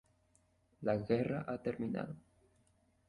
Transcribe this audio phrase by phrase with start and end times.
[0.81, 2.15] La guerra ha terminado.